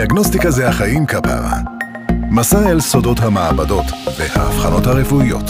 [0.00, 1.58] דיאגנוסטיקה זה החיים כפרה.
[2.30, 3.84] מסע אל סודות המעבדות
[4.18, 5.44] והאבחנות הרפואיות.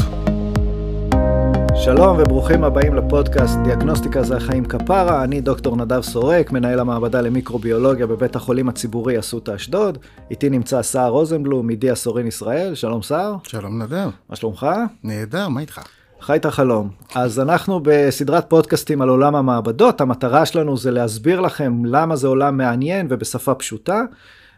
[1.74, 8.06] שלום וברוכים הבאים לפודקאסט דיאגנוסטיקה זה החיים כפרה, אני דוקטור נדב סורק, מנהל המעבדה למיקרוביולוגיה
[8.06, 9.98] בבית החולים הציבורי אסותא אשדוד.
[10.30, 13.36] איתי נמצא סער רוזנבלום, מידי הסורין ישראל, שלום סער.
[13.42, 14.08] שלום נדב.
[14.30, 14.66] מה שלומך?
[15.04, 15.80] נהדר, מה איתך?
[16.20, 16.88] חי את החלום.
[17.14, 22.56] אז אנחנו בסדרת פודקאסטים על עולם המעבדות, המטרה שלנו זה להסביר לכם למה זה עולם
[22.56, 24.00] מעניין ובשפה פשוטה.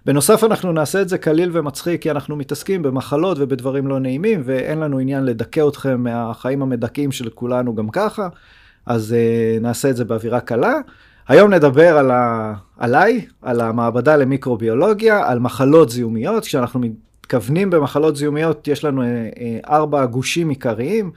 [0.06, 4.78] בנוסף אנחנו נעשה את זה קליל ומצחיק כי אנחנו מתעסקים במחלות ובדברים לא נעימים ואין
[4.78, 8.28] לנו עניין לדכא אתכם מהחיים המדכאים של כולנו גם ככה,
[8.86, 10.74] אז uh, נעשה את זה באווירה קלה.
[11.28, 12.54] היום נדבר על ה...
[12.78, 16.44] עליי, על המעבדה למיקרוביולוגיה, על מחלות זיהומיות.
[16.44, 21.10] כשאנחנו מתכוונים במחלות זיהומיות יש לנו uh, uh, ארבע גושים עיקריים.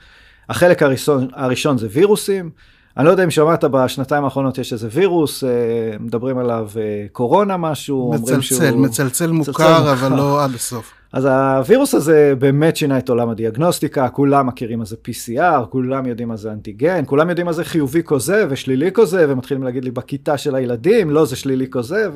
[0.48, 2.50] החלק הראשון, הראשון זה וירוסים.
[2.96, 5.50] אני לא יודע אם שמעת בשנתיים האחרונות יש איזה וירוס, אה,
[6.00, 8.76] מדברים עליו אה, קורונה משהו, מצלצל, שהוא...
[8.76, 10.92] מצלצל מוכר, אבל לא עד הסוף.
[11.12, 16.28] אז הווירוס הזה באמת שינה את עולם הדיאגנוסטיקה, כולם מכירים מה זה PCR, כולם יודעים
[16.28, 20.38] מה זה אנטיגן, כולם יודעים מה זה חיובי כוזב ושלילי כוזב, ומתחילים להגיד לי בכיתה
[20.38, 22.12] של הילדים, לא זה שלילי כוזב,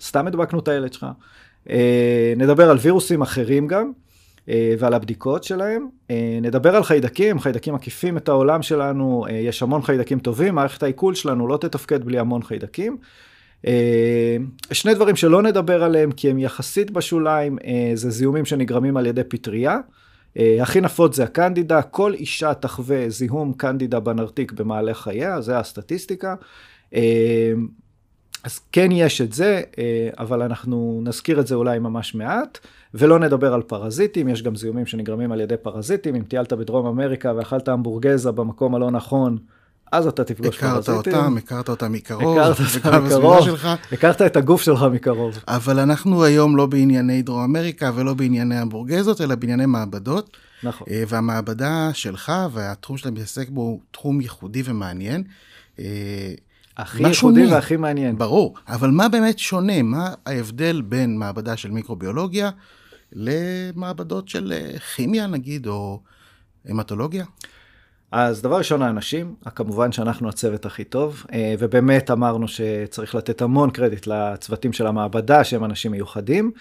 [0.00, 1.06] וסתם הדבקנו את הילד שלך.
[1.70, 3.92] אה, נדבר על וירוסים אחרים גם.
[4.48, 5.88] אה, ועל הבדיקות שלהם.
[6.10, 10.82] אה, נדבר על חיידקים, חיידקים מקיפים את העולם שלנו, אה, יש המון חיידקים טובים, מערכת
[10.82, 12.96] העיכול שלנו לא תתפקד בלי המון חיידקים.
[14.72, 17.58] שני דברים שלא נדבר עליהם כי הם יחסית בשוליים,
[17.94, 19.78] זה זיהומים שנגרמים על ידי פטריה.
[20.60, 26.34] הכי נפוץ זה הקנדידה, כל אישה תחווה זיהום קנדידה בנרתיק במעלה חייה, זה הסטטיסטיקה.
[28.44, 29.62] אז כן יש את זה,
[30.18, 32.58] אבל אנחנו נזכיר את זה אולי ממש מעט.
[32.94, 36.14] ולא נדבר על פרזיטים, יש גם זיהומים שנגרמים על ידי פרזיטים.
[36.14, 39.38] אם טיילת בדרום אמריקה ואכלת המבורגזה במקום הלא נכון,
[39.92, 41.12] אז אתה תפגוש הכרת פרזיטים.
[41.12, 43.48] הכרת אותם, הכרת אותם מקרוב, הכרת אותם מקרוב,
[43.92, 45.38] הכרת את הגוף שלך מקרוב.
[45.48, 50.36] אבל אנחנו היום לא בענייני דרום אמריקה ולא בענייני המבורגזות, אלא בענייני מעבדות.
[50.62, 50.86] נכון.
[50.90, 55.22] אה, והמעבדה שלך והתחום שאתה מתעסק בו הוא תחום ייחודי ומעניין.
[56.78, 58.18] הכי ייחודי והכי מעניין.
[58.18, 59.82] ברור, אבל מה באמת שונה?
[59.82, 62.50] מה ההבדל בין מעבדה של מיקרוביולוגיה
[63.12, 66.00] למעבדות של אה, כימיה נגיד, או
[66.68, 67.24] המטולוגיה?
[68.12, 73.70] אז דבר ראשון האנשים, כמובן שאנחנו הצוות הכי טוב, אה, ובאמת אמרנו שצריך לתת המון
[73.70, 76.52] קרדיט לצוותים של המעבדה שהם אנשים מיוחדים.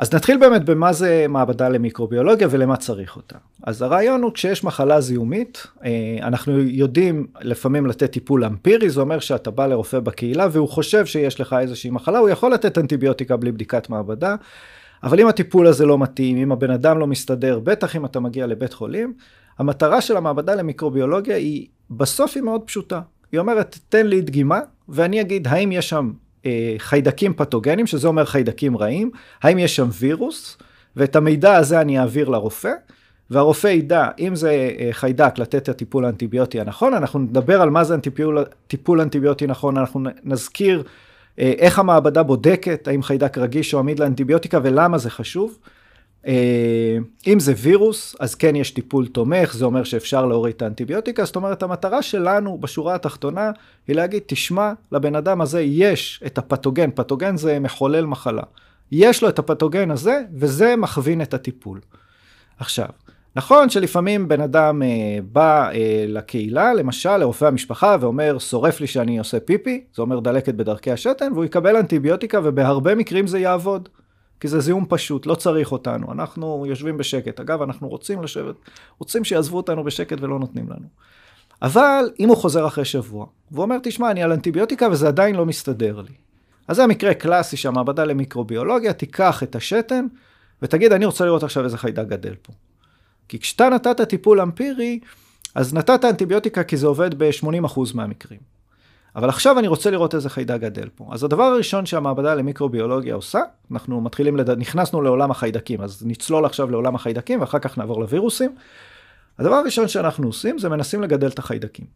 [0.00, 3.36] אז נתחיל באמת במה זה מעבדה למיקרוביולוגיה ולמה צריך אותה.
[3.62, 5.90] אז הרעיון הוא כשיש מחלה זיהומית, אה,
[6.22, 11.40] אנחנו יודעים לפעמים לתת טיפול אמפירי, זה אומר שאתה בא לרופא בקהילה והוא חושב שיש
[11.40, 14.34] לך איזושהי מחלה, הוא יכול לתת אנטיביוטיקה בלי בדיקת מעבדה,
[15.02, 18.46] אבל אם הטיפול הזה לא מתאים, אם הבן אדם לא מסתדר, בטח אם אתה מגיע
[18.46, 19.14] לבית חולים,
[19.58, 23.00] המטרה של המעבדה למיקרוביולוגיה היא, בסוף היא מאוד פשוטה.
[23.32, 26.12] היא אומרת, תן לי דגימה, ואני אגיד האם יש שם
[26.78, 29.10] חיידקים פתוגנים, שזה אומר חיידקים רעים,
[29.42, 30.58] האם יש שם וירוס,
[30.96, 32.72] ואת המידע הזה אני אעביר לרופא,
[33.30, 37.84] והרופא ידע אם זה אה, חיידק לתת את הטיפול האנטיביוטי הנכון, אנחנו נדבר על מה
[37.84, 40.82] זה טיפול, טיפול אנטיביוטי נכון, אנחנו נזכיר
[41.38, 45.58] אה, איך המעבדה בודקת, האם חיידק רגיש או עמיד לאנטיביוטיקה ולמה זה חשוב.
[46.26, 51.24] אה, אם זה וירוס, אז כן יש טיפול תומך, זה אומר שאפשר להוריד את האנטיביוטיקה,
[51.24, 53.50] זאת אומרת המטרה שלנו בשורה התחתונה
[53.88, 58.42] היא להגיד, תשמע, לבן אדם הזה יש את הפתוגן, פתוגן זה מחולל מחלה.
[58.92, 61.80] יש לו את הפתוגן הזה, וזה מכווין את הטיפול.
[62.58, 62.88] עכשיו,
[63.36, 64.88] נכון שלפעמים בן אדם אה,
[65.32, 70.54] בא אה, לקהילה, למשל לרופא המשפחה, ואומר, שורף לי שאני עושה פיפי, זה אומר דלקת
[70.54, 73.88] בדרכי השתן, והוא יקבל אנטיביוטיקה, ובהרבה מקרים זה יעבוד.
[74.40, 77.40] כי זה זיהום פשוט, לא צריך אותנו, אנחנו יושבים בשקט.
[77.40, 78.54] אגב, אנחנו רוצים לשבת,
[78.98, 80.86] רוצים שיעזבו אותנו בשקט ולא נותנים לנו.
[81.62, 85.46] אבל אם הוא חוזר אחרי שבוע, והוא אומר, תשמע, אני על אנטיביוטיקה וזה עדיין לא
[85.46, 86.14] מסתדר לי.
[86.68, 90.06] אז זה המקרה קלאסי שהמעבדה למיקרוביולוגיה תיקח את השתן
[90.62, 92.52] ותגיד, אני רוצה לראות עכשיו איזה חיידק גדל פה.
[93.28, 95.00] כי כשאתה נתת טיפול אמפירי,
[95.54, 98.40] אז נתת אנטיביוטיקה כי זה עובד ב-80% מהמקרים.
[99.16, 101.08] אבל עכשיו אני רוצה לראות איזה חיידק גדל פה.
[101.12, 103.40] אז הדבר הראשון שהמעבדה למיקרוביולוגיה עושה,
[103.72, 104.50] אנחנו מתחילים, לד...
[104.50, 108.54] נכנסנו לעולם החיידקים, אז נצלול עכשיו לעולם החיידקים ואחר כך נעבור לווירוסים.
[109.38, 111.86] הדבר הראשון שאנחנו עושים זה מנסים לגדל את החיידקים.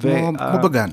[0.00, 0.52] כמו, וה...
[0.52, 0.88] כמו בגן.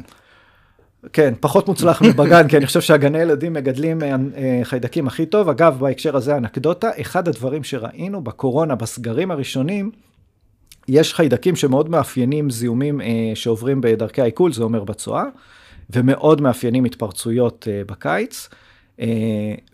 [1.13, 5.49] כן, פחות מוצלח מבגן, כי אני חושב שהגני ילדים מגדלים אה, אה, חיידקים הכי טוב.
[5.49, 9.91] אגב, בהקשר הזה אנקדוטה, אחד הדברים שראינו בקורונה, בסגרים הראשונים,
[10.87, 15.23] יש חיידקים שמאוד מאפיינים זיהומים אה, שעוברים בדרכי העיכול, זה אומר בצואה,
[15.89, 18.49] ומאוד מאפיינים התפרצויות אה, בקיץ,
[18.99, 19.05] אה,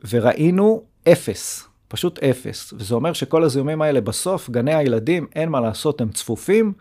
[0.10, 2.74] וראינו אפס, פשוט אפס.
[2.78, 6.74] וזה אומר שכל הזיהומים האלה בסוף, גני הילדים, אין מה לעשות, הם צפופים,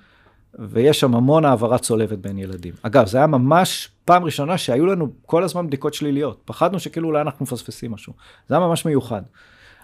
[0.58, 2.74] ויש שם המון העברה צולבת בין ילדים.
[2.82, 6.40] אגב, זה היה ממש פעם ראשונה שהיו לנו כל הזמן בדיקות שליליות.
[6.44, 8.12] פחדנו שכאילו אולי אנחנו מפספסים משהו.
[8.48, 9.22] זה היה ממש מיוחד.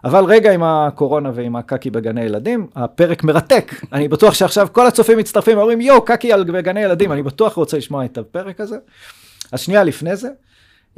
[0.04, 3.72] אבל רגע עם הקורונה ועם הקקי בגני ילדים, הפרק מרתק.
[3.92, 8.04] אני בטוח שעכשיו כל הצופים מצטרפים ואומרים, יואו, קקי בגני ילדים, אני בטוח רוצה לשמוע
[8.04, 8.76] את הפרק הזה.
[9.52, 10.28] אז שנייה לפני זה,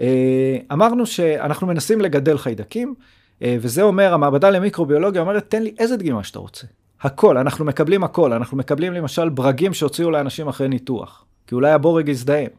[0.00, 2.94] אה, אמרנו שאנחנו מנסים לגדל חיידקים,
[3.42, 6.66] אה, וזה אומר, המעבדה למיקרוביולוגיה אומרת, תן לי איזה דגימה שאתה רוצה.
[7.02, 12.08] הכל, אנחנו מקבלים הכל, אנחנו מקבלים למשל ברגים שהוציאו לאנשים אחרי ניתוח, כי אולי הבורג
[12.08, 12.50] יזדהם.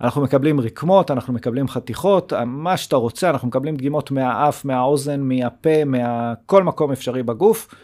[0.00, 5.84] אנחנו מקבלים רקמות, אנחנו מקבלים חתיכות, מה שאתה רוצה, אנחנו מקבלים דגימות מהאף, מהאוזן, מהפה,
[5.86, 7.74] מכל מקום אפשרי בגוף.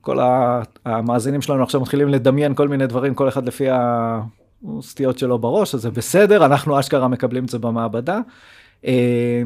[0.00, 0.18] כל
[0.84, 3.66] המאזינים שלנו עכשיו מתחילים לדמיין כל מיני דברים, כל אחד לפי
[4.78, 8.20] הסטיות שלו בראש, אז זה בסדר, אנחנו אשכרה מקבלים את זה במעבדה.
[8.86, 9.42] אה,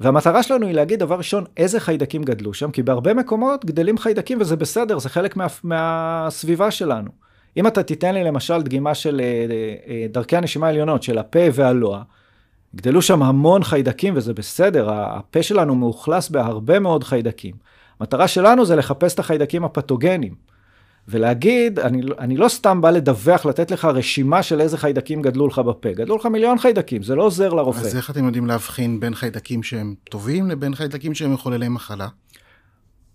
[0.00, 4.40] והמטרה שלנו היא להגיד דבר ראשון, איזה חיידקים גדלו שם, כי בהרבה מקומות גדלים חיידקים
[4.40, 7.10] וזה בסדר, זה חלק מה, מהסביבה שלנו.
[7.56, 9.46] אם אתה תיתן לי למשל דגימה של אה,
[9.88, 12.02] אה, דרכי הנשימה העליונות, של הפה והלוע,
[12.74, 17.54] גדלו שם המון חיידקים וזה בסדר, הפה שלנו מאוכלס בהרבה מאוד חיידקים.
[18.00, 20.49] המטרה שלנו זה לחפש את החיידקים הפתוגנים.
[21.08, 25.58] ולהגיד, אני, אני לא סתם בא לדווח, לתת לך רשימה של איזה חיידקים גדלו לך
[25.58, 25.92] בפה.
[25.92, 27.80] גדלו לך מיליון חיידקים, זה לא עוזר לרופא.
[27.80, 32.08] אז איך אתם יודעים להבחין בין חיידקים שהם טובים לבין חיידקים שהם מחוללי מחלה?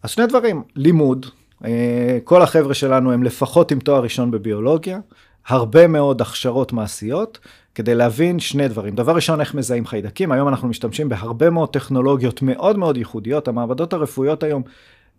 [0.04, 1.26] אז שני דברים, לימוד,
[1.66, 5.00] אה, כל החבר'ה שלנו הם לפחות עם תואר ראשון בביולוגיה,
[5.48, 7.40] הרבה מאוד הכשרות מעשיות,
[7.76, 8.96] כדי להבין שני דברים.
[8.96, 10.32] דבר ראשון, איך מזהים חיידקים.
[10.32, 13.48] היום אנחנו משתמשים בהרבה מאוד טכנולוגיות מאוד מאוד ייחודיות.
[13.48, 14.64] המעבדות הרפואיות היום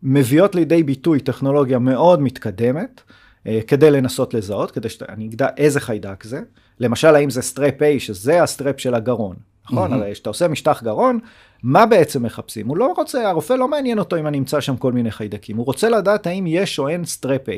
[0.02, 3.00] מביאות לידי ביטוי טכנולוגיה מאוד מתקדמת,
[3.46, 6.40] אה, כדי לנסות לזהות, כדי שאני אדע איזה חיידק זה.
[6.81, 9.37] למשל, האם זה strep A, שזה ה strep של הגרון.
[9.64, 9.93] נכון?
[9.93, 11.19] הרי כשאתה עושה משטח גרון,
[11.62, 12.69] מה בעצם מחפשים?
[12.69, 15.66] הוא לא רוצה, הרופא לא מעניין אותו אם אני אמצא שם כל מיני חיידקים, הוא
[15.66, 17.52] רוצה לדעת האם יש או אין strep A.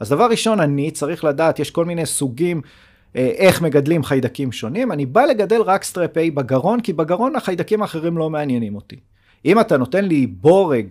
[0.00, 2.60] אז דבר ראשון, אני צריך לדעת, יש כל מיני סוגים,
[3.16, 7.82] אה, איך מגדלים חיידקים שונים, אני בא לגדל רק strep A בגרון, כי בגרון החיידקים
[7.82, 8.96] האחרים לא מעניינים אותי.
[9.44, 10.86] אם אתה נותן לי בורג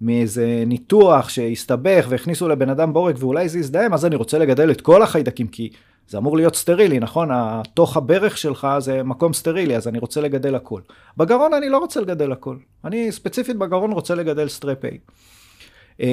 [0.00, 4.80] מאיזה ניתוח שהסתבך והכניסו לבן אדם בורג ואולי זה יזדהם, אז אני רוצה לגדל את
[4.80, 5.70] כל החיידקים, כי
[6.08, 7.28] זה אמור להיות סטרילי, נכון?
[7.32, 10.80] התוך הברך שלך זה מקום סטרילי, אז אני רוצה לגדל הכל.
[11.16, 12.56] בגרון אני לא רוצה לגדל הכל.
[12.84, 14.88] אני ספציפית בגרון רוצה לגדל strep A.
[16.00, 16.06] אמ,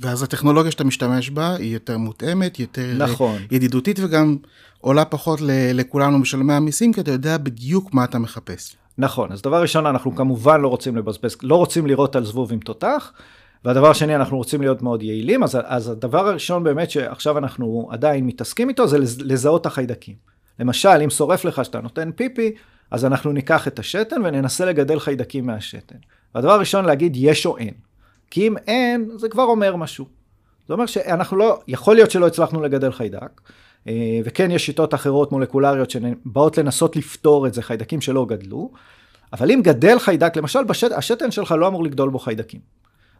[0.00, 3.38] ואז הטכנולוגיה שאתה משתמש בה היא יותר מותאמת, יותר נכון.
[3.50, 4.36] ידידותית וגם
[4.80, 5.40] עולה פחות
[5.74, 8.76] לכולנו משלמי המיסים, כי אתה יודע בדיוק מה אתה מחפש.
[8.98, 12.58] נכון, אז דבר ראשון, אנחנו כמובן לא רוצים לבזבז, לא רוצים לראות על זבוב עם
[12.58, 13.12] תותח,
[13.64, 18.26] והדבר השני, אנחנו רוצים להיות מאוד יעילים, אז, אז הדבר הראשון באמת שעכשיו אנחנו עדיין
[18.26, 20.14] מתעסקים איתו, זה לזהות את החיידקים.
[20.58, 22.52] למשל, אם שורף לך שאתה נותן פיפי,
[22.90, 25.96] אז אנחנו ניקח את השתן וננסה לגדל חיידקים מהשתן.
[26.34, 27.74] והדבר הראשון להגיד יש או אין.
[28.30, 30.06] כי אם אין, זה כבר אומר משהו.
[30.68, 33.40] זה אומר שאנחנו לא, יכול להיות שלא הצלחנו לגדל חיידק,
[34.24, 38.70] וכן יש שיטות אחרות מולקולריות שבאות לנסות לפתור את זה, חיידקים שלא גדלו,
[39.32, 42.60] אבל אם גדל חיידק, למשל בשת, השתן שלך לא אמור לגדול בו חיידקים.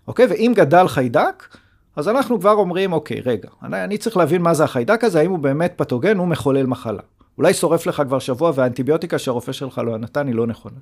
[0.09, 0.27] אוקיי?
[0.27, 1.57] ואם גדל חיידק,
[1.97, 5.31] אז אנחנו כבר אומרים, אוקיי, רגע, אני, אני צריך להבין מה זה החיידק הזה, האם
[5.31, 7.03] הוא באמת פתוגן, הוא מחולל מחלה.
[7.39, 10.77] אולי שורף לך כבר שבוע והאנטיביוטיקה שהרופא שלך לא נתן היא לא נכונה.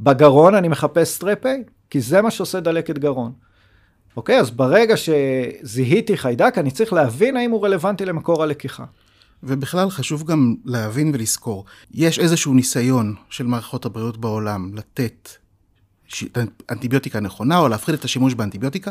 [0.00, 1.48] בגרון אני מחפש סטרפ A,
[1.90, 3.32] כי זה מה שעושה דלקת גרון.
[4.16, 8.84] אוקיי, אז ברגע שזיהיתי חיידק, אני צריך להבין האם הוא רלוונטי למקור הלקיחה.
[9.42, 15.28] ובכלל חשוב גם להבין ולזכור, יש איזשהו ניסיון של מערכות הבריאות בעולם לתת
[16.70, 18.90] אנטיביוטיקה נכונה או להפחית את השימוש באנטיביוטיקה.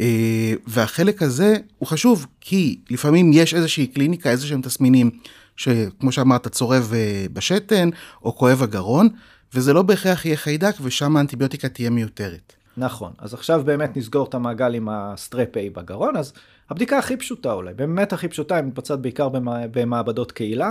[0.00, 5.10] אה, והחלק הזה הוא חשוב כי לפעמים יש איזושהי קליניקה, איזה שהם תסמינים
[5.56, 7.90] שכמו שאמרת צורב אה, בשתן
[8.22, 9.08] או כואב הגרון
[9.54, 12.52] וזה לא בהכרח יהיה חיידק ושם האנטיביוטיקה תהיה מיותרת.
[12.76, 16.32] נכון, אז עכשיו באמת נסגור את המעגל עם הסטרפ A בגרון, אז
[16.70, 19.28] הבדיקה הכי פשוטה אולי, באמת הכי פשוטה, היא מתבצעת בעיקר
[19.72, 20.70] במעבדות קהילה.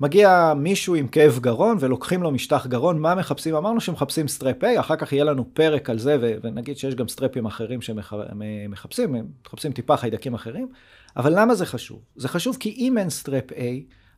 [0.00, 3.54] מגיע מישהו עם כאב גרון ולוקחים לו משטח גרון, מה מחפשים?
[3.54, 7.08] אמרנו שמחפשים strep A, אחר כך יהיה לנו פרק על זה, ו- ונגיד שיש גם
[7.08, 10.68] strepים אחרים שמחפשים, מחפשים טיפה חיידקים אחרים,
[11.16, 12.00] אבל למה זה חשוב?
[12.16, 13.62] זה חשוב כי אם אין strep A,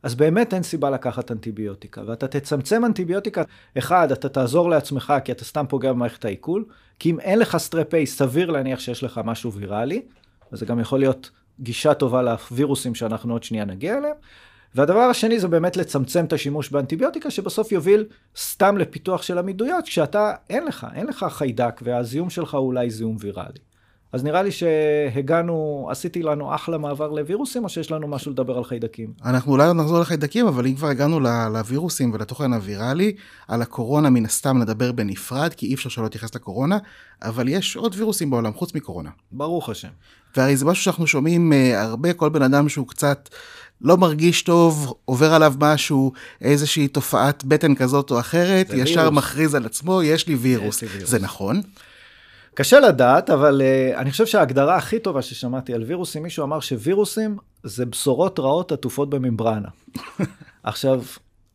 [0.03, 3.43] אז באמת אין סיבה לקחת אנטיביוטיקה, ואתה תצמצם אנטיביוטיקה,
[3.77, 6.65] אחד, אתה תעזור לעצמך כי אתה סתם פוגע במערכת העיכול,
[6.99, 10.01] כי אם אין לך סטרפ A, סביר להניח שיש לך משהו ויראלי,
[10.51, 11.29] וזה גם יכול להיות
[11.59, 14.15] גישה טובה לווירוסים שאנחנו עוד שנייה נגיע אליהם.
[14.75, 18.05] והדבר השני זה באמת לצמצם את השימוש באנטיביוטיקה, שבסוף יוביל
[18.37, 23.17] סתם לפיתוח של עמידויות, כשאתה, אין לך, אין לך חיידק, והזיהום שלך הוא אולי זיהום
[23.19, 23.68] ויראלי.
[24.13, 28.63] אז נראה לי שהגענו, עשיתי לנו אחלה מעבר לווירוסים, או שיש לנו משהו לדבר על
[28.63, 29.13] חיידקים?
[29.25, 31.19] אנחנו אולי עוד נחזור לחיידקים, אבל אם כבר הגענו
[31.53, 33.15] לווירוסים ולתוכן הוויראלי,
[33.47, 36.77] על הקורונה מן הסתם נדבר בנפרד, כי אי אפשר שלא להתייחס לקורונה,
[37.21, 39.09] אבל יש עוד וירוסים בעולם חוץ מקורונה.
[39.31, 39.89] ברוך השם.
[40.37, 43.29] והרי זה משהו שאנחנו שומעים uh, הרבה, כל בן אדם שהוא קצת
[43.81, 46.11] לא מרגיש טוב, עובר עליו משהו,
[46.41, 49.17] איזושהי תופעת בטן כזאת או אחרת, ישר וירוס.
[49.17, 50.75] מכריז על עצמו, יש לי וירוס.
[50.75, 51.09] יש לי וירוס.
[51.09, 51.61] זה נכון?
[52.53, 57.37] קשה לדעת, אבל uh, אני חושב שההגדרה הכי טובה ששמעתי על וירוסים, מישהו אמר שווירוסים
[57.63, 59.67] זה בשורות רעות עטופות בממברנה.
[60.63, 61.01] עכשיו,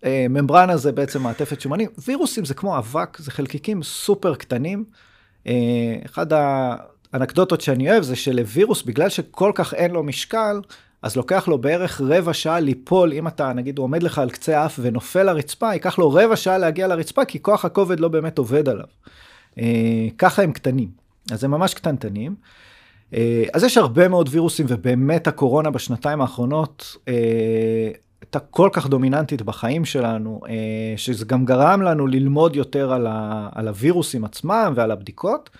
[0.00, 4.84] uh, ממברנה זה בעצם מעטפת שומנים, וירוסים זה כמו אבק, זה חלקיקים סופר קטנים.
[5.44, 5.48] Uh,
[6.04, 6.26] אחד
[7.12, 10.60] האנקדוטות שאני אוהב זה שלווירוס, בגלל שכל כך אין לו משקל,
[11.02, 14.60] אז לוקח לו בערך רבע שעה ליפול, אם אתה, נגיד, הוא עומד לך על קצה
[14.60, 18.68] האף ונופל לרצפה, ייקח לו רבע שעה להגיע לרצפה, כי כוח הכובד לא באמת עובד
[18.68, 18.86] עליו.
[19.58, 20.88] אה, ככה הם קטנים,
[21.30, 22.34] אז הם ממש קטנטנים.
[23.14, 29.42] אה, אז יש הרבה מאוד וירוסים, ובאמת הקורונה בשנתיים האחרונות אה, הייתה כל כך דומיננטית
[29.42, 30.40] בחיים שלנו,
[30.96, 35.50] שזה גם גרם לנו ללמוד יותר על, ה, על הווירוסים עצמם ועל הבדיקות.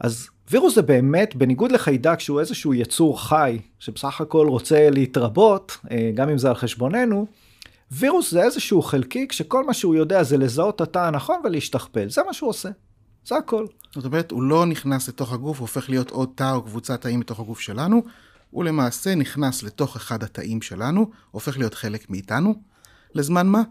[0.00, 5.76] אז וירוס זה באמת, בניגוד לחיידק שהוא איזשהו יצור חי, שבסך הכל רוצה להתרבות,
[6.14, 7.26] גם אם זה על חשבוננו,
[7.92, 12.22] וירוס זה איזשהו חלקיק שכל מה שהוא יודע זה לזהות את התא הנכון ולהשתכפל, זה
[12.26, 12.68] מה שהוא עושה.
[13.26, 13.66] זה הכל.
[13.94, 17.20] זאת אומרת, הוא לא נכנס לתוך הגוף, הוא הופך להיות עוד תא או קבוצת תאים
[17.20, 18.02] בתוך הגוף שלנו,
[18.50, 22.54] הוא למעשה נכנס לתוך אחד התאים שלנו, הופך להיות חלק מאיתנו,
[23.14, 23.62] לזמן מה?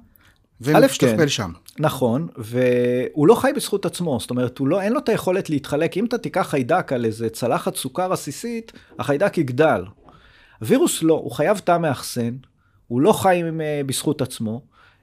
[0.61, 1.51] ומשתכפל כן, שם.
[1.79, 5.97] נכון, והוא לא חי בזכות עצמו, זאת אומרת, הוא לא, אין לו את היכולת להתחלק.
[5.97, 9.83] אם אתה תיקח חיידק על איזה צלחת סוכר עסיסית, החיידק יגדל.
[10.59, 12.35] הווירוס לא, הוא חייב תא מאחסן,
[12.87, 14.61] הוא לא חי אה, בזכות עצמו.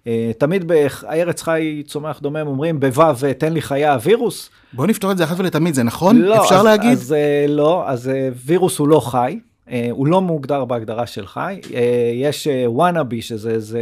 [0.09, 3.03] אה, תמיד בארץ חי צומח דומם אומרים בו'
[3.39, 4.51] תן לי חיה וירוס.
[4.73, 6.17] בוא נפתור את זה אחת ולתמיד, זה נכון?
[6.17, 6.93] לא, אפשר אז, להגיד?
[6.93, 8.11] אז אה, לא, אז
[8.47, 9.39] וירוס הוא לא חי,
[9.91, 11.61] הוא לא מוגדר בהגדרה של חי.
[12.15, 13.81] יש וואנאבי שזה איזה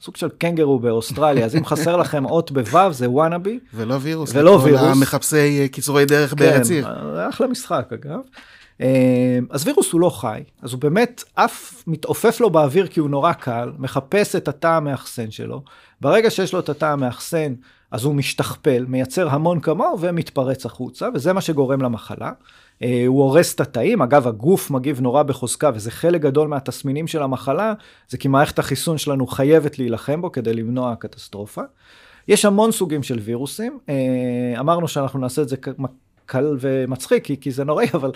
[0.00, 3.58] סוג של קנגרו באוסטרליה, אז אם חסר לכם אות בו' זה וואנאבי.
[3.74, 4.34] ולא וירוס.
[4.34, 4.82] ולא וירוס.
[4.82, 6.86] המחפשי קיצורי דרך כן, בארץ עיר.
[7.28, 8.20] אחלה משחק אגב.
[8.80, 13.10] אמ, אז וירוס הוא לא חי, אז הוא באמת אף מתעופף לו באוויר כי הוא
[13.10, 15.62] נורא קל, מחפש את התא המאחסן שלו.
[16.00, 17.54] ברגע שיש לו את התא המאחסן,
[17.90, 22.32] אז הוא משתכפל, מייצר המון כמוהו ומתפרץ החוצה, וזה מה שגורם למחלה.
[22.82, 27.22] אה, הוא הורס את התאים, אגב הגוף מגיב נורא בחוזקה וזה חלק גדול מהתסמינים של
[27.22, 27.72] המחלה,
[28.08, 31.62] זה כי מערכת החיסון שלנו חייבת להילחם בו כדי למנוע קטסטרופה.
[32.28, 35.56] יש המון סוגים של וירוסים, אה, אמרנו שאנחנו נעשה את זה
[36.26, 38.10] קל ומצחיק כי, כי זה נוראי, אבל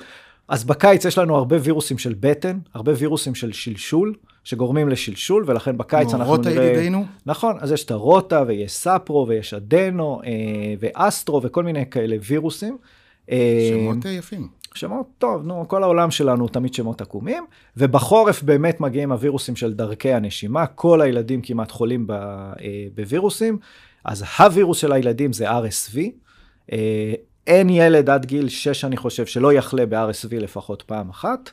[0.48, 5.78] אז בקיץ יש לנו הרבה וירוסים של בטן, הרבה וירוסים של שלשול, שגורמים לשלשול, ולכן
[5.78, 6.36] בקיץ אנחנו נראה...
[6.36, 7.04] רוטה ידידינו?
[7.26, 10.30] נכון, אז יש את הרוטה, ויש ספרו, ויש אדנו, אה,
[10.80, 12.76] ואסטרו, וכל מיני כאלה וירוסים.
[13.30, 14.48] אה, שמות יפים.
[14.74, 17.44] שמות טוב, נו, כל העולם שלנו תמיד שמות עקומים,
[17.76, 23.58] ובחורף באמת מגיעים הווירוסים של דרכי הנשימה, כל הילדים כמעט חולים ב, אה, בווירוסים,
[24.04, 25.98] אז הווירוס של הילדים זה RSV.
[26.72, 27.14] אה,
[27.46, 31.50] אין ילד עד גיל 6, אני חושב, שלא יחלה ב-RSV לפחות פעם אחת.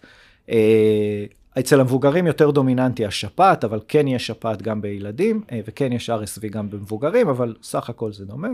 [0.50, 1.26] אה,
[1.60, 6.48] אצל המבוגרים יותר דומיננטי השפעת, אבל כן יש שפעת גם בילדים, אה, וכן יש RSV
[6.50, 8.48] גם במבוגרים, אבל סך הכל זה דומה.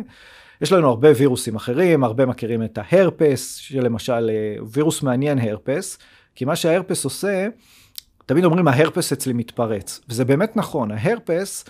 [0.61, 5.97] יש לנו הרבה וירוסים אחרים, הרבה מכירים את ההרפס, שלמשל אה, וירוס מעניין הרפס,
[6.35, 7.47] כי מה שההרפס עושה,
[8.25, 11.65] תמיד אומרים ההרפס אצלי מתפרץ, וזה באמת נכון, ההרפס,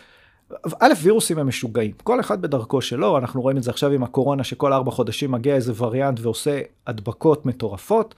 [0.80, 4.44] א', וירוסים הם משוגעים, כל אחד בדרכו שלו, אנחנו רואים את זה עכשיו עם הקורונה,
[4.44, 8.16] שכל ארבע חודשים מגיע איזה וריאנט ועושה הדבקות מטורפות.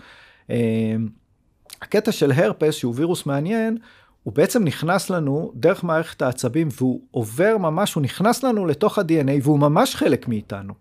[0.50, 0.96] אה,
[1.82, 3.78] הקטע של הרפס, שהוא וירוס מעניין,
[4.24, 9.32] הוא בעצם נכנס לנו דרך מערכת העצבים והוא עובר ממש, הוא נכנס לנו לתוך ה-DNA
[9.44, 10.74] והוא ממש חלק מאיתנו.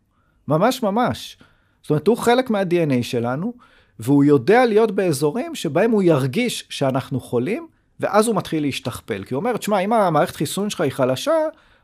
[0.48, 1.38] ממש ממש.
[1.82, 3.52] זאת אומרת, הוא חלק מה-DNA שלנו,
[3.98, 7.68] והוא יודע להיות באזורים שבהם הוא ירגיש שאנחנו חולים,
[8.00, 9.24] ואז הוא מתחיל להשתכפל.
[9.24, 11.32] כי הוא אומר, תשמע, אם המערכת חיסון שלך היא חלשה,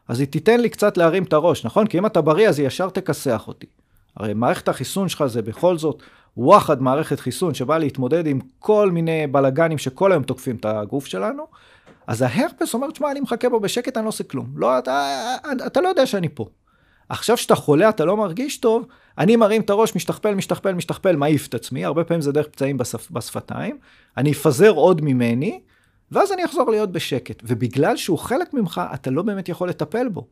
[0.09, 1.87] אז היא תיתן לי קצת להרים את הראש, נכון?
[1.87, 3.67] כי אם אתה בריא, אז היא ישר תכסח אותי.
[4.17, 6.03] הרי מערכת החיסון שלך זה בכל זאת
[6.37, 11.47] וואחד מערכת חיסון שבאה להתמודד עם כל מיני בלאגנים שכל היום תוקפים את הגוף שלנו,
[12.07, 14.47] אז ההרפס אומר, תשמע, אני מחכה בו בשקט, אני לא עושה כלום.
[14.57, 16.47] לא, אתה, אתה לא יודע שאני פה.
[17.09, 18.87] עכשיו שאתה חולה, אתה לא מרגיש טוב,
[19.19, 22.79] אני מרים את הראש, משתכפל, משתכפל, משתכפל, מעיף את עצמי, הרבה פעמים זה דרך פצעים
[22.79, 23.79] בשפ, בשפתיים,
[24.17, 25.61] אני אפזר עוד ממני,
[26.13, 27.43] ואז אני אחזור להיות בשקט.
[27.47, 30.27] ובגלל שהוא חלק ממך, אתה לא באמת יכול לטפל בו.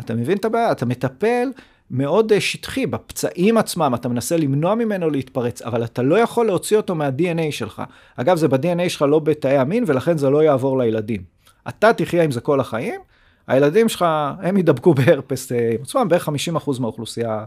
[0.00, 0.72] אתה מבין את הבעיה?
[0.72, 1.48] אתה מטפל
[1.90, 6.76] מאוד אה, שטחי, בפצעים עצמם, אתה מנסה למנוע ממנו להתפרץ, אבל אתה לא יכול להוציא
[6.76, 7.82] אותו מה-DNA שלך.
[8.16, 11.22] אגב, זה ב-DNA שלך לא בתאי המין, ולכן זה לא יעבור לילדים.
[11.68, 13.00] אתה תחיה עם זה כל החיים,
[13.46, 14.04] הילדים שלך,
[14.42, 17.44] הם ידבקו בהרפס אה, עם עצמם, בערך 50% מהאוכלוסייה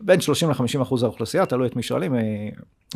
[0.00, 2.20] בין 30 ל-50 אחוז האוכלוסייה, תלוי את מי שואלים, אה,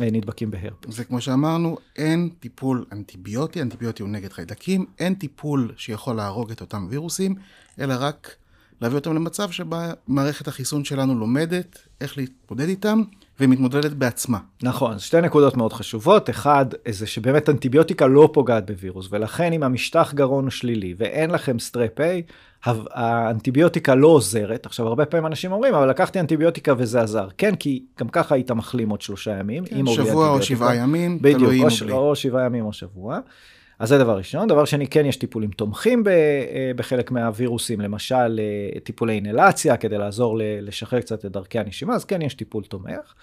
[0.01, 0.99] אה, נדבקים בהרפס.
[0.99, 6.87] וכמו שאמרנו, אין טיפול אנטיביוטי, אנטיביוטי הוא נגד חיידקים, אין טיפול שיכול להרוג את אותם
[6.89, 7.35] וירוסים,
[7.79, 8.35] אלא רק
[8.81, 13.01] להביא אותם למצב שבה מערכת החיסון שלנו לומדת איך להתמודד איתם,
[13.39, 14.37] ומתמודדת בעצמה.
[14.63, 16.29] נכון, שתי נקודות מאוד חשובות.
[16.29, 21.59] אחד, זה שבאמת אנטיביוטיקה לא פוגעת בווירוס, ולכן אם המשטח גרון הוא שלילי ואין לכם
[21.59, 22.03] סטרפ A,
[22.65, 24.65] האנטיביוטיקה לא עוזרת.
[24.65, 27.27] עכשיו, הרבה פעמים אנשים אומרים, אבל לקחתי אנטיביוטיקה וזה עזר.
[27.37, 29.65] כן, כי גם ככה היית מחלים עוד שלושה ימים.
[29.65, 31.97] כן, שבוע או שבעה ימים, תלוי אם או.
[31.97, 33.19] או שבעה ימים או שבוע.
[33.81, 34.47] אז זה דבר ראשון.
[34.47, 40.37] דבר שני, כן יש טיפולים תומכים אה, בחלק מהווירוסים, למשל אה, טיפולי אינלציה, כדי לעזור
[40.41, 43.13] לשחרר קצת את דרכי הנשימה, אז כן יש טיפול תומך.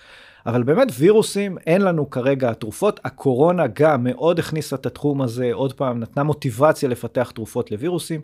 [0.47, 3.01] אבל באמת וירוסים, אין לנו כרגע תרופות.
[3.05, 8.21] הקורונה גם מאוד הכניסה את התחום הזה, עוד פעם, נתנה מוטיבציה לפתח תרופות לווירוסים.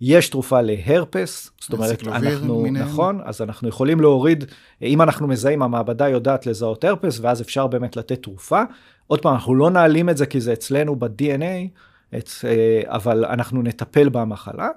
[0.00, 2.86] יש תרופה להרפס, זאת אומרת, אנחנו, מיניהם.
[2.86, 4.44] נכון, אז אנחנו יכולים להוריד,
[4.82, 8.62] אם אנחנו מזהים, המעבדה יודעת לזהות הרפס, ואז אפשר באמת לתת תרופה.
[9.08, 11.68] עוד פעם, אנחנו לא נעלים את זה כי זה אצלנו ב-DNA,
[12.16, 14.68] את, אה, אבל אנחנו נטפל במחלה.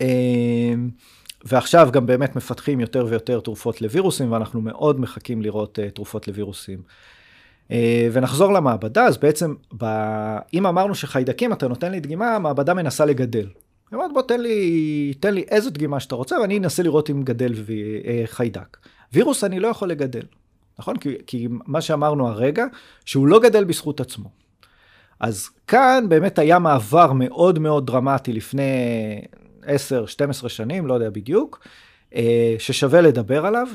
[0.00, 0.74] אה,
[1.44, 6.82] ועכשיו גם באמת מפתחים יותר ויותר תרופות לווירוסים, ואנחנו מאוד מחכים לראות uh, תרופות לווירוסים.
[8.12, 9.84] ונחזור למעבדה, אז בעצם, ב...
[10.54, 13.46] אם אמרנו שחיידקים, אתה נותן לי דגימה, המעבדה מנסה לגדל.
[13.90, 17.22] היא אומרת, בוא תן לי, תן לי איזה דגימה שאתה רוצה, ואני אנסה לראות אם
[17.22, 17.72] גדל ו...
[18.24, 18.76] חיידק.
[19.12, 20.22] וירוס אני לא יכול לגדל,
[20.78, 20.96] נכון?
[20.96, 22.64] כי, כי מה שאמרנו הרגע,
[23.04, 24.30] שהוא לא גדל בזכות עצמו.
[25.20, 28.62] אז כאן באמת היה מעבר מאוד מאוד דרמטי לפני
[29.62, 29.68] 10-12
[30.48, 31.60] שנים, לא יודע בדיוק,
[32.14, 33.66] אה, ששווה לדבר עליו,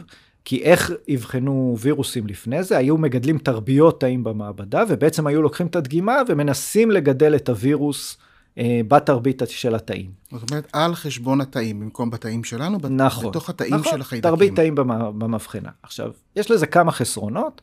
[0.46, 2.78] כי איך אבחנו וירוסים לפני זה?
[2.78, 8.18] היו מגדלים תרביות תאים במעבדה, ובעצם היו לוקחים את הדגימה ומנסים לגדל את הווירוס
[8.88, 10.12] בתרבית של התאים.
[10.32, 14.32] זאת אומרת, על חשבון התאים, במקום בתאים שלנו, נכון, בתוך התאים נכון, של החיידקים.
[14.32, 15.70] תרבית תאים במבחנה.
[15.84, 17.62] עכשיו, יש לזה כמה חסרונות.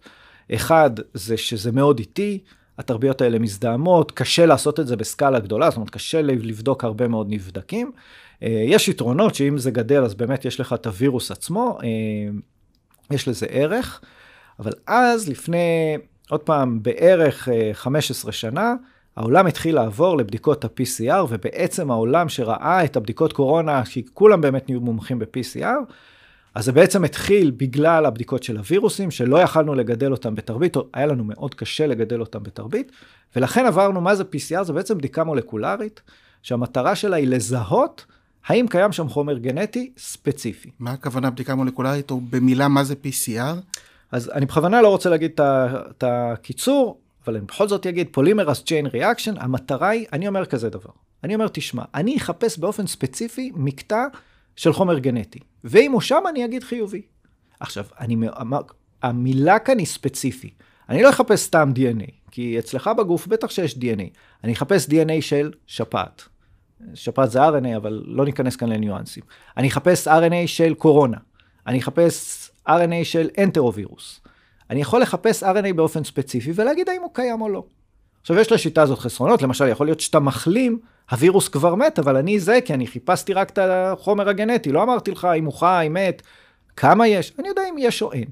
[0.54, 2.38] אחד, זה שזה מאוד איטי.
[2.78, 7.26] התרביות האלה מזדהמות, קשה לעשות את זה בסקאלה גדולה, זאת אומרת, קשה לבדוק הרבה מאוד
[7.30, 7.92] נבדקים.
[8.42, 11.88] אה, יש יתרונות שאם זה גדל, אז באמת יש לך את הווירוס עצמו, אה,
[13.10, 14.00] יש לזה ערך,
[14.58, 15.98] אבל אז לפני,
[16.30, 18.74] עוד פעם, בערך 15 אה, שנה,
[19.16, 24.80] העולם התחיל לעבור לבדיקות ה-PCR, ובעצם העולם שראה את הבדיקות קורונה, כי כולם באמת נהיו
[24.80, 25.92] מומחים ב-PCR,
[26.54, 31.24] אז זה בעצם התחיל בגלל הבדיקות של הווירוסים, שלא יכלנו לגדל אותם בתרבית, היה לנו
[31.24, 32.92] מאוד קשה לגדל אותם בתרבית,
[33.36, 34.62] ולכן עברנו, מה זה PCR?
[34.62, 36.00] זה בעצם בדיקה מולקולרית,
[36.42, 38.06] שהמטרה שלה היא לזהות
[38.46, 40.70] האם קיים שם חומר גנטי ספציפי.
[40.78, 43.60] מה הכוונה בדיקה מולקולרית, או במילה מה זה PCR?
[44.12, 48.86] אז אני בכוונה לא רוצה להגיד את הקיצור, אבל אני בכל זאת אגיד polymerase chain
[48.86, 50.90] reaction, המטרה היא, אני אומר כזה דבר.
[51.24, 54.06] אני אומר, תשמע, אני אחפש באופן ספציפי מקטע
[54.56, 55.38] של חומר גנטי.
[55.64, 57.02] ואם הוא שם, אני אגיד חיובי.
[57.60, 58.16] עכשיו, אני,
[59.02, 60.50] המילה כאן היא ספציפי.
[60.88, 64.16] אני לא אחפש סתם DNA, כי אצלך בגוף בטח שיש DNA.
[64.44, 66.22] אני אחפש DNA של שפעת.
[66.94, 69.22] שפעת זה RNA, אבל לא ניכנס כאן לניואנסים.
[69.56, 71.16] אני אחפש RNA של קורונה.
[71.66, 74.20] אני אחפש RNA של אנטרוווירוס.
[74.72, 77.64] אני יכול לחפש RNA באופן ספציפי ולהגיד האם הוא קיים או לא.
[78.20, 80.78] עכשיו, יש לשיטה הזאת חסרונות, למשל, יכול להיות שאתה מחלים
[81.10, 85.10] הווירוס כבר מת, אבל אני זה, כי אני חיפשתי רק את החומר הגנטי, לא אמרתי
[85.10, 86.22] לך אם הוא חי, מת,
[86.76, 88.24] כמה יש, אני יודע אם יש או אין.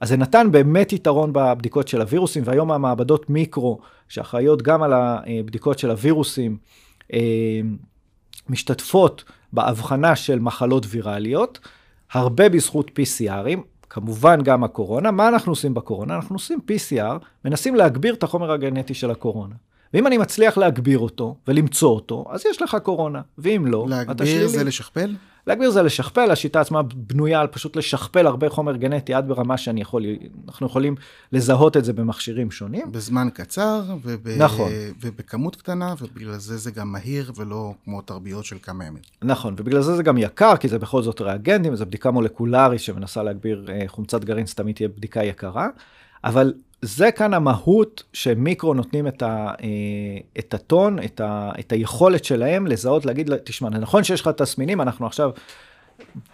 [0.00, 5.78] אז זה נתן באמת יתרון בבדיקות של הווירוסים, והיום המעבדות מיקרו, שאחראיות גם על הבדיקות
[5.78, 6.56] של הווירוסים,
[7.12, 7.60] אה,
[8.48, 11.58] משתתפות בהבחנה של מחלות ויראליות,
[12.12, 15.10] הרבה בזכות PCRים, כמובן גם הקורונה.
[15.10, 16.16] מה אנחנו עושים בקורונה?
[16.16, 19.54] אנחנו עושים PCR, מנסים להגביר את החומר הגנטי של הקורונה.
[19.94, 24.40] ואם אני מצליח להגביר אותו ולמצוא אותו, אז יש לך קורונה, ואם לא, אתה שלילי.
[24.40, 25.14] להגביר זה לשכפל?
[25.46, 29.80] להגביר זה לשכפל, השיטה עצמה בנויה על פשוט לשכפל הרבה חומר גנטי עד ברמה שאני
[29.80, 30.04] יכול,
[30.48, 30.94] אנחנו יכולים
[31.32, 32.92] לזהות את זה במכשירים שונים.
[32.92, 34.28] בזמן קצר, וב...
[34.28, 34.70] נכון.
[35.00, 39.02] ובכמות קטנה, ובגלל זה זה גם מהיר ולא כמו תרביות של כמה ימים.
[39.22, 43.22] נכון, ובגלל זה זה גם יקר, כי זה בכל זאת ריאגנטים, זו בדיקה מולקולרית שמנסה
[43.22, 45.68] להגביר אה, חומצת גרעין, זה תמיד תהיה בדיקה יקרה,
[46.24, 52.24] אבל זה כאן המהות שמיקרו נותנים את, ה, אה, את הטון, את, ה, את היכולת
[52.24, 55.30] שלהם לזהות, להגיד, תשמע, נכון שיש לך תסמינים, אנחנו עכשיו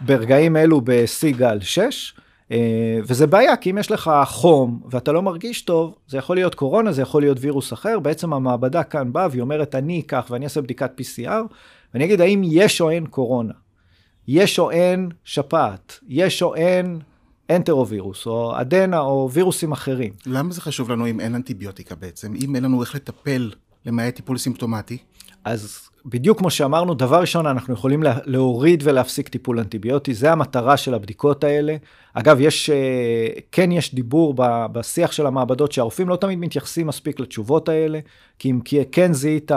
[0.01, 2.13] ברגעים אלו בשיא גל 6,
[2.51, 6.55] אה, וזה בעיה, כי אם יש לך חום ואתה לא מרגיש טוב, זה יכול להיות
[6.55, 10.45] קורונה, זה יכול להיות וירוס אחר, בעצם המעבדה כאן באה והיא אומרת, אני אקח ואני
[10.45, 11.53] אעשה בדיקת PCR,
[11.93, 13.53] ואני אגיד האם יש או אין קורונה,
[14.27, 16.99] יש או אין שפעת, יש או אין
[17.49, 20.13] אנטרוווירוס, או אדנה, או וירוסים אחרים.
[20.25, 22.33] למה זה חשוב לנו אם אין אנטיביוטיקה בעצם?
[22.43, 23.51] אם אין לנו איך לטפל,
[23.85, 24.97] למעט טיפול סימפטומטי?
[25.45, 30.93] אז בדיוק כמו שאמרנו, דבר ראשון, אנחנו יכולים להוריד ולהפסיק טיפול אנטיביוטי, זה המטרה של
[30.93, 31.75] הבדיקות האלה.
[32.13, 34.33] אגב, יש, אה, כן יש דיבור
[34.71, 37.99] בשיח של המעבדות שהרופאים לא תמיד מתייחסים מספיק לתשובות האלה,
[38.39, 38.59] כי אם
[38.91, 39.51] כן זיהית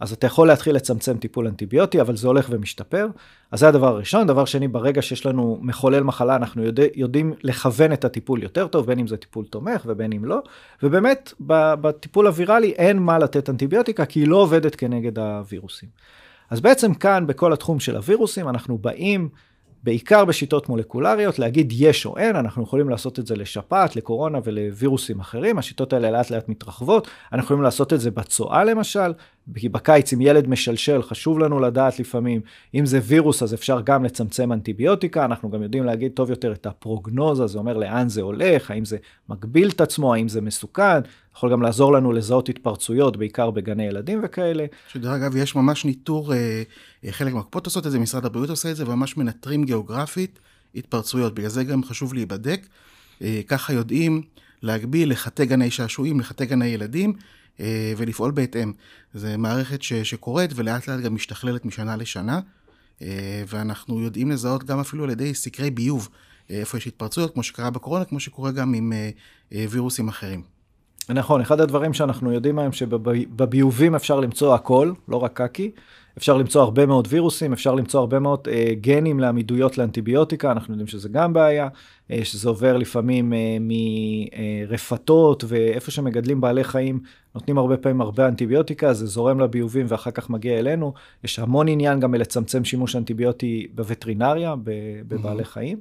[0.00, 3.08] אז אתה יכול להתחיל לצמצם טיפול אנטיביוטי, אבל זה הולך ומשתפר.
[3.50, 4.26] אז זה הדבר הראשון.
[4.26, 8.86] דבר שני, ברגע שיש לנו מחולל מחלה, אנחנו יודע, יודעים לכוון את הטיפול יותר טוב,
[8.86, 10.38] בין אם זה טיפול תומך ובין אם לא.
[10.82, 11.32] ובאמת,
[11.80, 15.88] בטיפול הוויראלי אין מה לתת אנטיביוטיקה, כי היא לא עובדת כנגד הווירוסים.
[16.50, 19.28] אז בעצם כאן, בכל התחום של הווירוסים, אנחנו באים
[19.82, 25.20] בעיקר בשיטות מולקולריות, להגיד יש או אין, אנחנו יכולים לעשות את זה לשפעת, לקורונה ולווירוסים
[25.20, 29.12] אחרים, השיטות האלה לאט לאט מתרחבות, אנחנו יכולים לעשות את זה בצואה למשל,
[29.54, 32.40] כי בקיץ אם ילד משלשל, חשוב לנו לדעת לפעמים,
[32.74, 36.66] אם זה וירוס אז אפשר גם לצמצם אנטיביוטיקה, אנחנו גם יודעים להגיד טוב יותר את
[36.66, 38.96] הפרוגנוזה, זה אומר לאן זה הולך, האם זה
[39.28, 41.00] מגביל את עצמו, האם זה מסוכן,
[41.36, 44.66] יכול גם לעזור לנו לזהות התפרצויות, בעיקר בגני ילדים וכאלה.
[44.88, 46.62] שדרך אגב, יש ממש ניטור, אה,
[47.04, 50.38] אה, חלק מהקופות עושות את זה, משרד הבריאות עושה את זה, וממש מנטרים גיאוגרפית
[50.74, 52.66] התפרצויות, בגלל זה גם חשוב להיבדק.
[53.22, 54.22] אה, ככה יודעים
[54.62, 57.12] להגביל לחטא גני שעשועים, לחטא גני ילדים,
[57.96, 58.72] ולפעול בהתאם.
[59.14, 62.40] זו מערכת ש, שקורית ולאט לאט גם משתכללת משנה לשנה,
[63.48, 66.08] ואנחנו יודעים לזהות גם אפילו על ידי סקרי ביוב,
[66.50, 68.92] איפה יש התפרצויות, כמו שקרה בקורונה, כמו שקורה גם עם
[69.52, 70.55] וירוסים אחרים.
[71.10, 75.70] נכון, אחד הדברים שאנחנו יודעים היום שבביובים אפשר למצוא הכל, לא רק קקי.
[76.18, 80.86] אפשר למצוא הרבה מאוד וירוסים, אפשר למצוא הרבה מאוד אה, גנים לעמידויות לאנטיביוטיקה, אנחנו יודעים
[80.86, 81.68] שזה גם בעיה,
[82.10, 87.00] אה, שזה עובר לפעמים אה, מרפתות ואיפה שמגדלים בעלי חיים,
[87.34, 90.92] נותנים הרבה פעמים הרבה אנטיביוטיקה, זה זורם לביובים ואחר כך מגיע אלינו.
[91.24, 94.54] יש המון עניין גם בלצמצם שימוש אנטיביוטי בווטרינריה,
[95.08, 95.46] בבעלי mm-hmm.
[95.46, 95.78] חיים.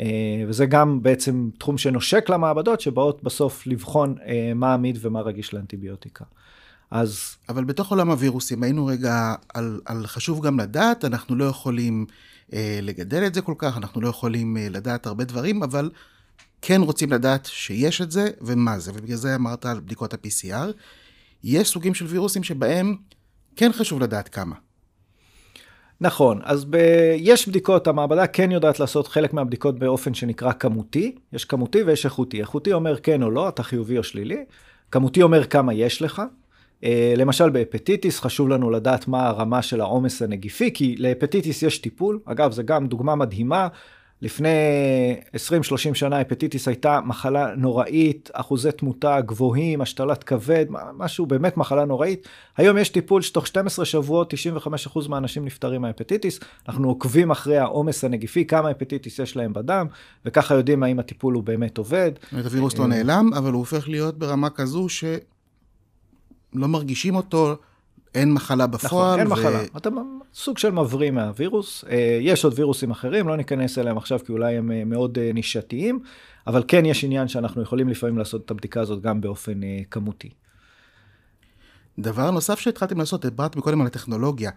[0.00, 5.54] אה, וזה גם בעצם תחום שנושק למעבדות שבאות בסוף לבחון אה, מה עמיד ומה רגיש
[5.54, 6.24] לאנטיביוטיקה.
[6.90, 7.36] אז...
[7.48, 12.06] אבל בתוך עולם הווירוסים היינו רגע על, על חשוב גם לדעת, אנחנו לא יכולים
[12.52, 15.90] אה, לגדל את זה כל כך, אנחנו לא יכולים אה, לדעת הרבה דברים, אבל
[16.62, 20.72] כן רוצים לדעת שיש את זה ומה זה, ובגלל זה אמרת על בדיקות ה-PCR.
[21.44, 22.96] יש סוגים של וירוסים שבהם
[23.56, 24.54] כן חשוב לדעת כמה.
[26.00, 26.76] נכון, אז ב...
[27.16, 32.40] יש בדיקות, המעבדה כן יודעת לעשות חלק מהבדיקות באופן שנקרא כמותי, יש כמותי ויש איכותי.
[32.40, 34.44] איכותי אומר כן או לא, אתה חיובי או שלילי,
[34.90, 36.22] כמותי אומר כמה יש לך.
[36.82, 42.20] אה, למשל בהפטיטיס חשוב לנו לדעת מה הרמה של העומס הנגיפי, כי להפטיטיס יש טיפול,
[42.24, 43.68] אגב זו גם דוגמה מדהימה,
[44.22, 44.48] לפני
[45.34, 52.28] 20-30 שנה הפטיטיס הייתה מחלה נוראית, אחוזי תמותה גבוהים, השתלת כבד, משהו באמת מחלה נוראית.
[52.56, 56.40] היום יש טיפול שתוך 12 שבועות 95% מהאנשים נפטרים מההפטיטיס.
[56.68, 59.86] אנחנו עוקבים אחרי העומס הנגיפי, כמה הפטיטיס יש להם בדם,
[60.24, 62.12] וככה יודעים האם הטיפול הוא באמת עובד.
[62.22, 65.18] זאת אומרת, הווירוס לא נעלם, אבל הוא הופך להיות ברמה כזו שלא
[66.54, 67.56] מרגישים אותו,
[68.18, 68.86] אין מחלה בפועל.
[68.86, 69.30] נכון, אין ו...
[69.30, 69.62] מחלה.
[69.76, 69.88] אתה
[70.34, 71.84] סוג של מבריא מהווירוס.
[71.90, 75.30] אה, יש עוד וירוסים אחרים, לא ניכנס אליהם עכשיו כי אולי הם אה, מאוד אה,
[75.34, 76.00] נישתיים,
[76.46, 80.30] אבל כן יש עניין שאנחנו יכולים לפעמים לעשות את הבדיקה הזאת גם באופן כמותי.
[81.98, 84.50] דבר נוסף שהתחלתם לעשות, דיברת מקודם על הטכנולוגיה,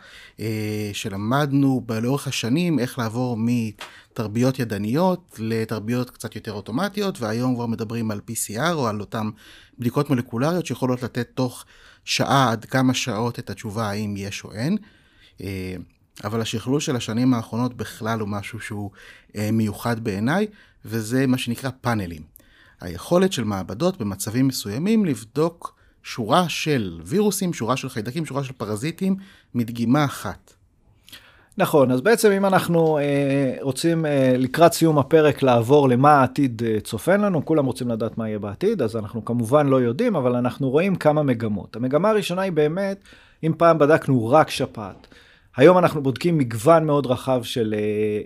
[0.94, 8.22] שלמדנו לאורך השנים איך לעבור מתרביות ידניות לתרביות קצת יותר אוטומטיות, והיום כבר מדברים על
[8.30, 9.30] PCR או על אותן
[9.80, 11.66] בדיקות מולקולריות שיכולות לתת תוך
[12.06, 14.78] שעה עד כמה שעות את התשובה האם יש או אין.
[15.42, 15.76] אה,
[16.24, 18.92] אבל השכלול של השנים האחרונות בכלל הוא משהו שהוא
[19.36, 20.48] אה, מיוחד בעיניי,
[20.86, 22.22] וזה מה שנקרא פאנלים.
[22.82, 29.16] היכולת של מעבדות במצבים מסוימים לבדוק שורה של וירוסים, שורה של חיידקים, שורה של פרזיטים,
[29.56, 30.54] מדגימה אחת.
[31.58, 36.80] נכון, אז בעצם אם אנחנו אה, רוצים אה, לקראת סיום הפרק לעבור למה העתיד אה,
[36.80, 40.70] צופן לנו, כולם רוצים לדעת מה יהיה בעתיד, אז אנחנו כמובן לא יודעים, אבל אנחנו
[40.70, 41.76] רואים כמה מגמות.
[41.76, 43.04] המגמה הראשונה היא באמת,
[43.44, 45.08] אם פעם בדקנו רק שפעת,
[45.58, 48.22] היום אנחנו בודקים מגוון מאוד רחב של אה,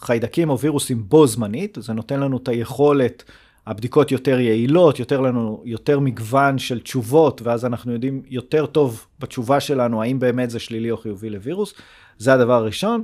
[0.00, 3.24] חיידקים או וירוסים בו זמנית, זה נותן לנו את היכולת,
[3.66, 9.60] הבדיקות יותר יעילות, יותר לנו, יותר מגוון של תשובות, ואז אנחנו יודעים יותר טוב בתשובה
[9.60, 11.74] שלנו, האם באמת זה שלילי או חיובי לווירוס.
[12.18, 13.02] זה הדבר הראשון.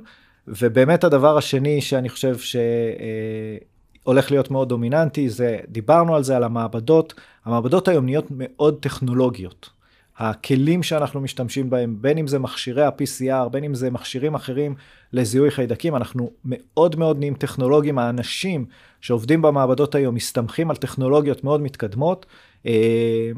[0.48, 2.36] ובאמת הדבר השני שאני חושב
[4.04, 7.14] שהולך להיות מאוד דומיננטי, זה, דיברנו על זה, על המעבדות.
[7.44, 9.77] המעבדות היום נהיות מאוד טכנולוגיות.
[10.18, 14.74] הכלים שאנחנו משתמשים בהם, בין אם זה מכשירי ה-PCR, בין אם זה מכשירים אחרים
[15.12, 17.98] לזיהוי חיידקים, אנחנו מאוד מאוד נהיים טכנולוגיים.
[17.98, 18.66] האנשים
[19.00, 22.26] שעובדים במעבדות היום מסתמכים על טכנולוגיות מאוד מתקדמות.
[22.66, 23.30] אה,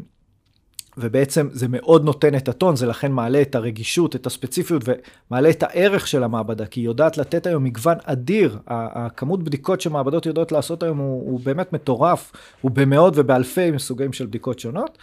[0.97, 5.63] ובעצם זה מאוד נותן את הטון, זה לכן מעלה את הרגישות, את הספציפיות ומעלה את
[5.63, 8.59] הערך של המעבדה, כי היא יודעת לתת היום מגוון אדיר.
[8.67, 14.27] הכמות בדיקות שמעבדות יודעות לעשות היום הוא, הוא באמת מטורף, הוא במאות ובאלפי סוגים של
[14.27, 14.99] בדיקות שונות.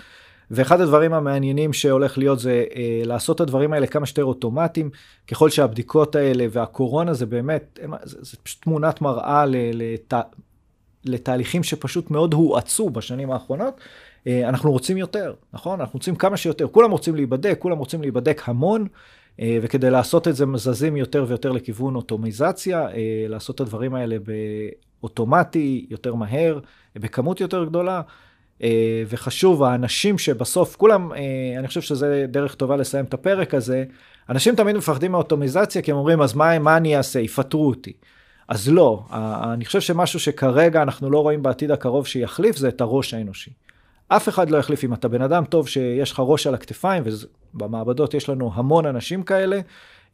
[0.52, 4.90] ואחד הדברים המעניינים שהולך להיות זה אה, לעשות את הדברים האלה כמה שיותר אוטומטיים,
[5.28, 10.14] ככל שהבדיקות האלה והקורונה זה באמת, זה, זה פשוט תמונת מראה לת,
[11.06, 13.82] לתהליכים שפשוט מאוד הואצו בשנים האחרונות.
[14.28, 15.80] אה, אנחנו רוצים יותר, נכון?
[15.80, 16.68] אנחנו רוצים כמה שיותר.
[16.68, 18.88] כולם רוצים להיבדק, כולם רוצים להיבדק המון,
[19.40, 24.18] אה, וכדי לעשות את זה מזזים יותר ויותר לכיוון אוטומיזציה, אה, לעשות את הדברים האלה
[25.02, 26.60] באוטומטי, יותר מהר,
[26.96, 28.02] בכמות יותר גדולה.
[29.08, 31.12] וחשוב, האנשים שבסוף, כולם,
[31.60, 33.84] אני חושב שזה דרך טובה לסיים את הפרק הזה,
[34.30, 37.20] אנשים תמיד מפחדים מאוטומיזציה, כי הם אומרים, אז מה, מה אני אעשה?
[37.20, 37.94] יפטרו אותי.
[38.48, 39.04] אז לא,
[39.54, 43.52] אני חושב שמשהו שכרגע אנחנו לא רואים בעתיד הקרוב שיחליף, זה את הראש האנושי.
[44.08, 47.04] אף אחד לא יחליף אם אתה בן אדם טוב שיש לך ראש על הכתפיים,
[47.54, 49.60] ובמעבדות יש לנו המון אנשים כאלה.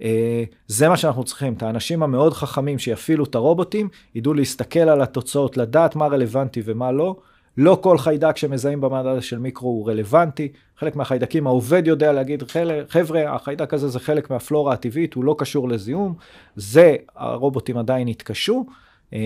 [0.01, 5.01] אה, זה מה שאנחנו צריכים, את האנשים המאוד חכמים שיפעילו את הרובוטים, ידעו להסתכל על
[5.01, 7.15] התוצאות, לדעת מה רלוונטי ומה לא.
[7.57, 10.51] לא כל חיידק שמזהים במדד של מיקרו הוא רלוונטי.
[10.79, 12.43] חלק מהחיידקים העובד יודע להגיד,
[12.89, 16.15] חבר'ה, החיידק הזה זה חלק מהפלורה הטבעית, הוא לא קשור לזיהום.
[16.55, 18.65] זה, הרובוטים עדיין יתקשו.
[19.13, 19.19] אה,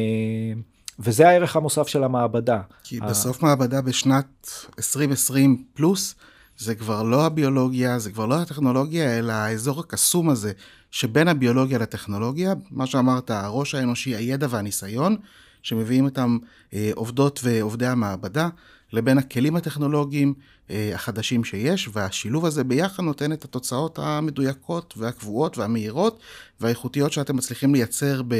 [0.99, 2.61] וזה הערך המוסף של המעבדה.
[2.83, 6.15] כי בסוף מעבדה בשנת 2020 פלוס,
[6.57, 10.51] זה כבר לא הביולוגיה, זה כבר לא הטכנולוגיה, אלא האזור הקסום הזה
[10.91, 15.15] שבין הביולוגיה לטכנולוגיה, מה שאמרת, הראש האנושי, הידע והניסיון,
[15.63, 16.37] שמביאים אותם
[16.73, 18.49] אה, עובדות ועובדי המעבדה,
[18.93, 20.33] לבין הכלים הטכנולוגיים
[20.69, 26.19] אה, החדשים שיש, והשילוב הזה ביחד נותן את התוצאות המדויקות והקבועות והמהירות
[26.61, 28.35] והאיכותיות שאתם מצליחים לייצר ב...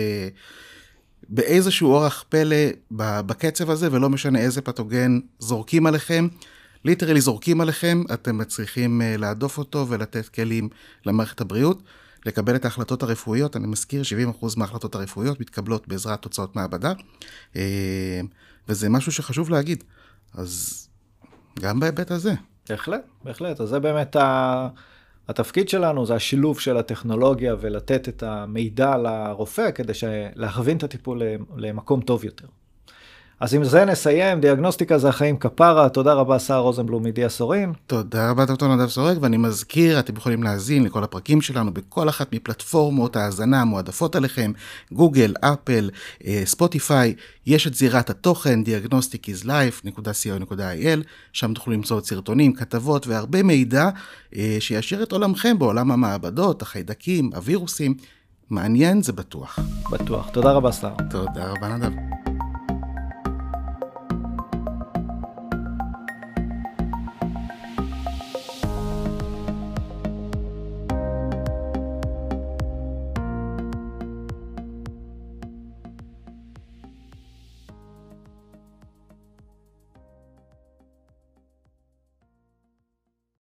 [1.30, 2.56] באיזשהו אורח פלא
[2.92, 6.28] בקצב הזה, ולא משנה איזה פתוגן זורקים עליכם.
[6.86, 10.70] ליטרלי זורקים עליכם, אתם מצליחים אה, להדוף אותו ולתת כלים
[11.06, 11.84] למערכת הבריאות.
[12.28, 14.02] לקבל את ההחלטות הרפואיות, אני מזכיר,
[14.42, 16.94] 70% מההחלטות הרפואיות מתקבלות בעזרת תוצאות מעבדה,
[17.56, 18.22] אה,
[18.70, 19.84] וזה משהו שחשוב להגיד.
[20.34, 20.84] אז
[21.60, 22.34] גם בהיבט הזה.
[22.70, 23.62] בהחלט, בהחלט.
[23.62, 24.68] אז זה באמת ה...
[25.28, 29.94] התפקיד שלנו זה השילוב של הטכנולוגיה ולתת את המידע לרופא כדי
[30.36, 31.22] להכווין את הטיפול
[31.56, 32.48] למקום טוב יותר.
[33.40, 37.74] אז עם זה נסיים, דיאגנוסטיקה זה החיים כפרה, תודה רבה שר רוזנבלום מדיע סורין.
[37.88, 42.34] תודה רבה דוקטור נדב סורק, ואני מזכיר, אתם יכולים להאזין לכל הפרקים שלנו בכל אחת
[42.34, 44.52] מפלטפורמות ההאזנה המועדפות עליכם,
[44.92, 45.90] גוגל, אפל,
[46.26, 47.14] אה, ספוטיפיי,
[47.46, 51.00] יש את זירת התוכן, diagnosticislife.co.il,
[51.34, 53.90] שם תוכלו למצוא סרטונים, כתבות והרבה מידע
[54.36, 57.94] אה, שישאיר את עולמכם בעולם המעבדות, החיידקים, הווירוסים.
[58.50, 59.60] מעניין זה בטוח.
[59.92, 60.30] בטוח.
[60.30, 60.94] תודה רבה, שר.
[61.10, 61.92] תודה רבה, נדב.